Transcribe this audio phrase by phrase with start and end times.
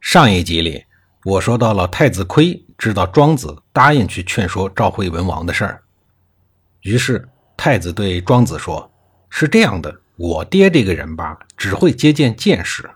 [0.00, 0.84] 上一集里，
[1.24, 5.82] 我说到了太子亏知道庄子答应去劝说赵惠文王的事儿，
[6.82, 8.90] 于是太子对庄子说
[9.28, 12.88] ：“是这样的，我爹这个人吧，只会接见剑士。”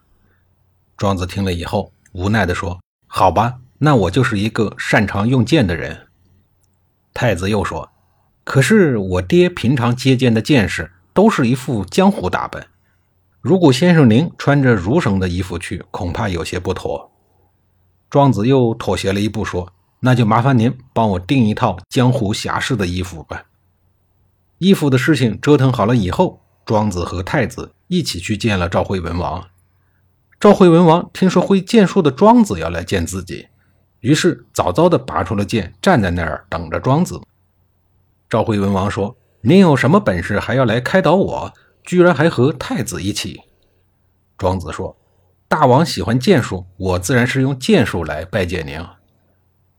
[0.97, 6.07] 庄子听了以后，无奈地说：“好吧，那我就是一个擅长用剑的人。”
[7.13, 7.91] 太子又说
[8.45, 12.69] ：“可是我爹平常接见的剑士都是一副江湖打扮。”
[13.43, 17.11] 如果先生您穿着儒生的衣服去，恐怕有些不妥。
[18.09, 23.47] 庄子又妥协了一步，说：“那就麻烦您帮我订一套江湖侠士的衣服吧。”
[24.59, 29.45] 衣服的事情折腾好了以后，庄子和太子一起去见了赵惠文王。
[30.39, 33.49] 赵惠文王听说会剑术的庄子要来见自己，
[33.99, 37.21] 于是早早的拔出了剑，站在那儿等着庄子。
[38.31, 41.53] 赵惠文王说：“您有什么本事，还要来开导我？”
[41.85, 43.41] 居然还和太子一起。
[44.39, 44.97] 庄子说
[45.49, 48.81] ：“大王喜欢剑术，我自然是用剑术来拜见您。”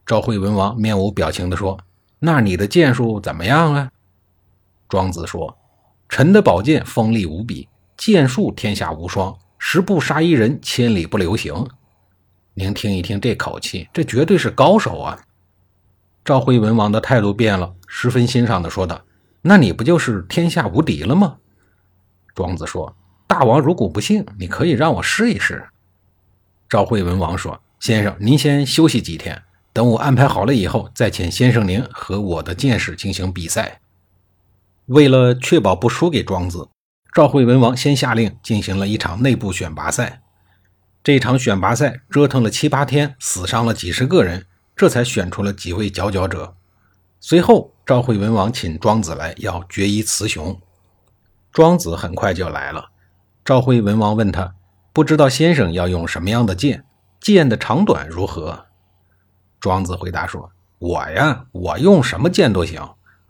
[0.06, 1.80] 赵惠文王面无表情地说
[2.20, 3.92] ：“那你的剑术怎么样啊？”
[4.90, 5.58] 庄子说
[6.10, 11.68] ：“臣的宝剑锋利无比，剑术天下无双，十步杀一人，千里不留行。
[12.54, 15.20] 您听一听这口气，这绝对是高手啊！”
[16.24, 19.02] 赵惠文王的态度变了，十分欣赏地说道
[19.42, 21.38] ：“那你不就是天下无敌了吗？”
[22.36, 22.96] 庄子说
[23.28, 25.66] ：“大王如果不信，你可以让我试一试。”
[26.68, 33.82] 赵惠文王说：“先生，您先休息几天，等我安排好了以后，再请先生您和我的剑士进行比赛。”
[34.88, 36.68] 为了确保不输给庄子，
[37.14, 40.22] 赵惠文王先下令进行了一场内部选拔赛。
[41.04, 44.46] 这场选拔赛折腾了七八天，死伤了几十个人，
[44.76, 46.56] 这才选出了几位佼佼者。
[47.20, 50.60] 随后，赵惠文王请庄子来，要决一雌雄。
[51.54, 52.90] 庄子很快就来了。
[53.46, 54.56] 赵惠文王问他
[54.92, 56.84] ：“不知道先生要用什么样的剑？
[57.20, 58.66] 剑的长短如何？”
[59.62, 62.82] 庄子回答说：“我呀，我用什么剑都行。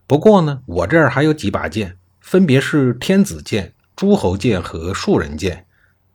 [0.08, 5.66] 不过呢，我这儿还有几把剑，分别是天子剑、诸侯剑和庶人剑，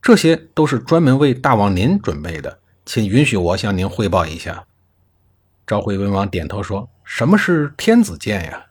[0.01, 4.65] 这些都是专门为大王您准备的，请允许我向您汇报一下。”
[5.67, 8.65] 赵惠文王点头说：“什么是天子剑呀？”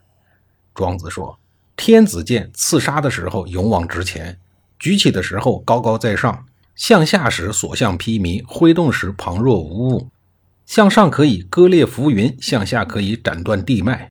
[0.75, 1.38] 庄子说。
[1.81, 4.37] 天子剑刺杀的时候勇往直前，
[4.77, 6.45] 举起的时候高高在上，
[6.75, 10.09] 向下时所向披靡，挥动时旁若无物。
[10.65, 14.09] 向上可以割裂浮云，向下可以斩断地脉。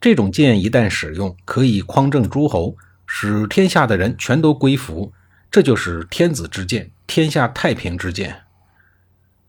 [0.00, 2.74] 这种剑一旦使用，可以匡正诸侯，
[3.04, 5.12] 使天下的人全都归服。
[5.50, 8.44] 这就是天子之剑，天下太平之剑。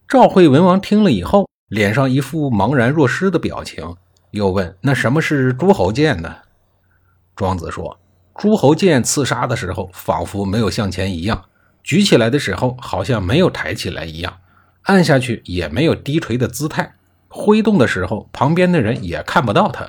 [0.05, 3.95] 赵惠文王听了以后，脸上一副茫然若失的表情，
[4.31, 6.39] 又问：“那什么是诸侯剑呢？”
[7.37, 7.99] 庄子说
[8.35, 11.37] ：“诸侯剑刺杀的时候，仿佛没有向前一样；
[11.83, 14.33] 举起来的时候，好像没有抬起来一样；
[14.81, 16.93] 按下去也没有低垂的姿态；
[17.29, 19.87] 挥动的时候，旁边的人也看不到它。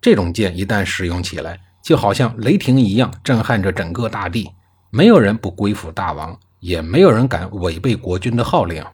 [0.00, 4.50] 这种剑一旦使用起来，就好像雷霆一样，震撼着整个大地。
[4.90, 8.84] 没有人不归附大王，也没有人敢违背国君的号令。”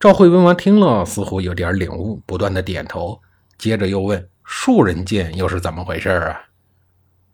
[0.00, 3.20] 赵惠文王听了，似乎有点领悟，不断的点头，
[3.56, 6.42] 接着又问：“庶人剑又是怎么回事啊？”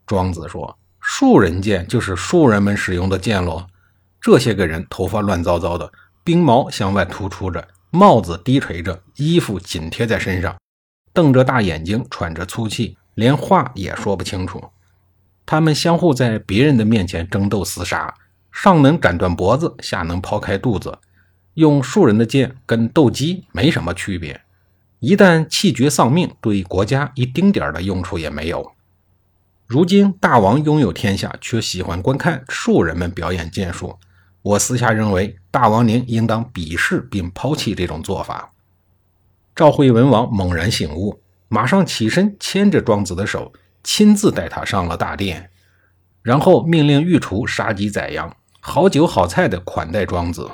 [0.05, 3.65] 庄子说：“庶人剑就是庶人们使用的剑喽。
[4.21, 5.91] 这些个人头发乱糟糟的，
[6.23, 10.55] 鬓毛向外突出着，帽子低垂着，衣服紧贴在身上，
[11.13, 14.63] 瞪着大眼睛，喘着粗气，连话也说不清楚。
[15.45, 18.13] 他们相互在别人的面前争斗厮杀，
[18.51, 20.97] 上能斩断脖子，下能剖开肚子。
[21.55, 24.41] 用庶人的剑跟斗鸡没什么区别，
[24.99, 28.71] 一旦气绝丧命，对国家一丁点的用处也没有。”
[29.73, 33.97] 如今大王拥有天下，却喜欢观看庶人们表演剑术。
[34.43, 38.53] 我私下认为，大王您应当鄙视并抛弃这种做法。
[39.55, 43.51] 赵惠文王猛然醒悟，马上起身牵着庄子的手，
[43.83, 45.49] 亲自带他上了大殿，
[46.21, 50.51] 然后命令御厨杀鸡宰羊，好酒好菜的款待庄子。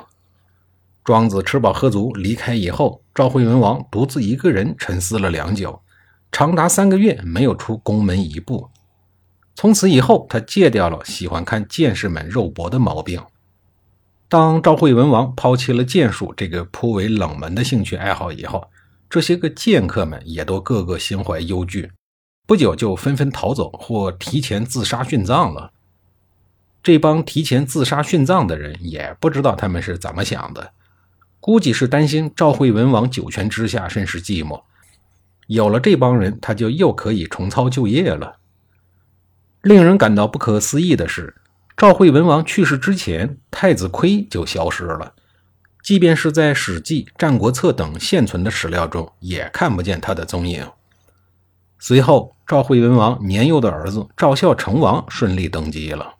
[1.04, 5.82] 庄子吃饱喝足离开以后，赵惠文王独自一个人沉思了良久，
[6.32, 8.70] 长达三个月没有出宫门一步。
[9.60, 13.22] 从此以后，他戒掉了喜欢看剑士们肉搏的毛病。
[14.26, 18.70] 当赵惠文王抛弃了剑术这个颇为冷门的兴趣爱好以后，
[19.10, 21.90] 这些个剑客们也都个个心怀忧惧，
[22.46, 25.72] 不久就纷纷逃走或提前自杀殉葬了。
[26.82, 30.72] 这帮提前自杀殉葬的人也不知道他们是怎么想的，
[31.38, 34.62] 估计是担心赵惠文王九泉之下甚是寂寞，
[35.48, 38.39] 有了这帮人，他就又可以重操旧业了。
[39.62, 41.34] 令人感到不可思议的是。
[41.76, 45.14] 赵惠文王去世之前，太子亏就消失了，
[45.82, 50.68] 即便是在《史记》《战国策》等现存的史料中，也看不见他的踪影。
[51.78, 56.16] 随后，赵惠文王年幼的儿子赵孝成王顺利登基了。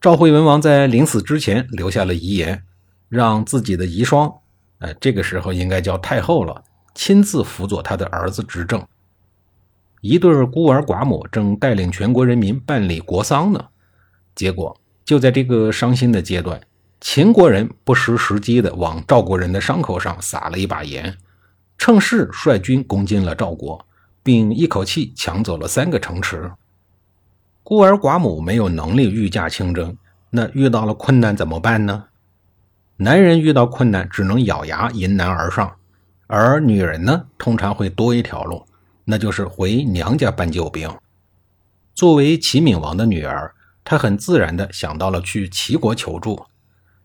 [0.00, 2.64] 赵惠文王在临死之前留下了遗言，
[3.08, 4.38] 让自己的遗孀，
[4.80, 6.64] 呃，这个时候应该叫太后了，
[6.96, 8.84] 亲自辅佐他的儿子执政。
[10.00, 13.66] 一对孤儿寡母正带领全国人民办理国丧呢。
[14.34, 16.60] 结果就在这个伤心的阶段，
[17.00, 21.16] 秦国人不失时机的往赵国人的伤口上撒了一把盐，
[21.76, 23.84] 趁势率军攻进了赵国，
[24.22, 26.50] 并一口气抢走了三个城池。
[27.62, 29.96] 孤儿寡母没有能力御驾亲征，
[30.30, 32.04] 那遇到了困难怎么办呢？
[32.96, 35.76] 男人遇到困难只能咬牙迎难而上，
[36.26, 38.64] 而女人呢，通常会多一条路，
[39.08, 40.88] 那就是回娘家搬救兵。
[41.94, 43.54] 作为齐闵王的女儿。
[43.84, 46.44] 她很自然地想到了去齐国求助，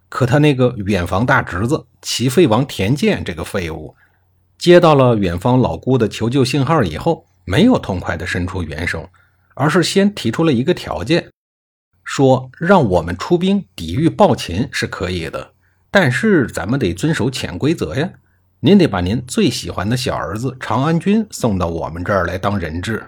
[0.10, 3.96] 可她那个远房大侄子齐废王田健这个废物，
[4.58, 9.10] 接到了远方老姑的求救信号以后，没有痛快地伸出援手，
[9.56, 11.30] 而是先提出了一个条件，
[12.04, 15.54] 说让我们出兵抵御暴秦是可以的，
[15.90, 18.10] 但是咱们得遵守潜规则呀，
[18.66, 23.06] 您得把您最喜欢的小儿子长安君送到我们这儿来当人质。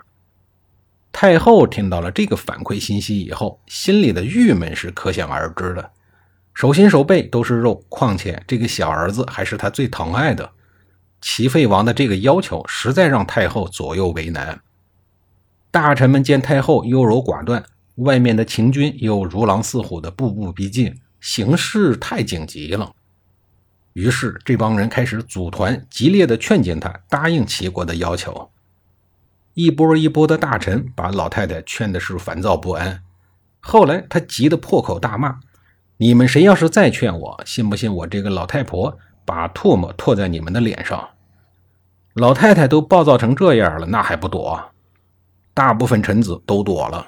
[1.14, 5.92] 太后听到了这个反馈信息以后，心里的郁闷是可想而知的。
[6.54, 10.52] 手心手背都是肉，况且这个小儿子还是她最疼爱的。
[11.22, 14.60] 齐废王的这个要求实在让太后左右为难。
[15.72, 17.64] 大臣们见太后优柔寡断，
[17.96, 22.92] 外面的秦军又如狼似虎的步步逼近，形势太紧急了。
[23.96, 28.52] 于是这帮人开始组团，激烈的劝谏他答应齐国的要求。
[29.54, 33.02] 一波一波的大臣把老太太劝的是烦躁不安。
[33.62, 35.40] 后来他急得破口大骂
[35.96, 41.12] ：“你们谁要是再劝我，信不信我这个老太婆把唾沫吐在你们的脸上？”
[42.16, 44.72] 老太太都暴躁成这样了，那还不躲？
[45.54, 47.08] 大部分臣子都躲了。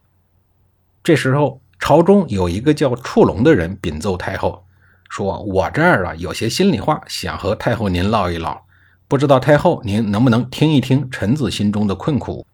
[1.04, 4.66] 这时候，朝中有一个叫触龙的人禀奏太后，
[5.10, 8.66] 说：“我这儿啊有些心里话，想和太后您唠一唠。”
[9.08, 12.46] 不知道太后您能不能听一听臣子心中的困苦？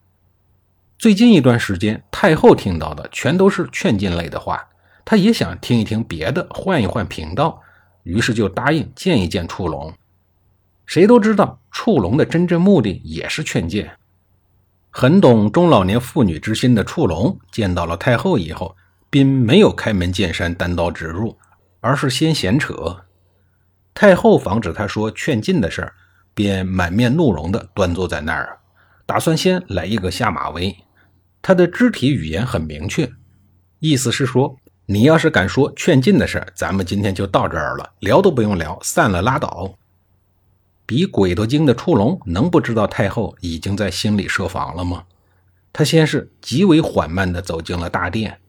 [0.99, 4.67] 最近一段时间，太后听到的全都是劝进类的话，
[5.03, 7.59] 她也想听一听别的，换一换频道，
[8.03, 9.91] 于是就答应见一见触龙。
[10.85, 13.97] 谁都知道，触龙的真正目的也是劝谏。
[14.91, 18.75] 很懂中老年妇女之心的触龙，见到了太后以后，
[19.09, 21.35] 并没有开门见山单刀直入，
[21.83, 23.05] 而是先闲扯。
[23.93, 25.93] 太后防止他说劝进的事儿。
[26.35, 28.57] 便满面怒容地端坐在那儿，
[29.05, 30.75] 打算先来一个下马威。
[31.43, 33.07] 他的肢体语言很明确，
[33.77, 34.57] 意思是说：
[34.87, 39.75] 你要是敢说劝进的事，咱们今天就到这儿了，聊都不用聊，散了拉倒。
[40.87, 45.03] 比鬼都精的触龙能不知道太后已经在心里设防了吗？
[45.71, 48.39] 他先是极为缓慢地走进了大殿，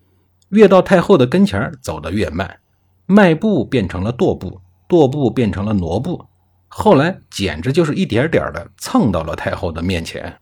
[0.48, 2.60] 越到太后的跟前走得越慢，
[3.06, 6.26] 迈步变成了踱步，踱步变成了挪步。
[6.68, 10.38] 后来简直就是一点点的蹭到了太后的面前，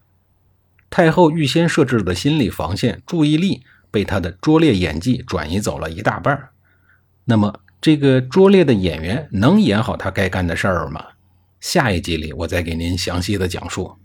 [0.88, 6.48] 太后预先设置的心理防线，注意力被他的拙劣演技转移走了一大半
[7.24, 11.04] 那么，这个拙劣的演员能演好他该干的事儿吗？
[11.60, 13.96] 下一集里我再给您详细的讲述。